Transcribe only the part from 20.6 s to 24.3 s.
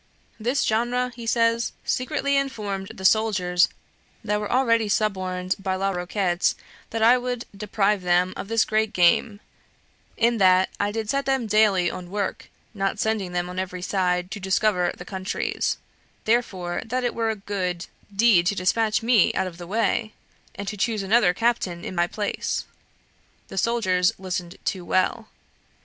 to choose another Captaine in my place." The soldiers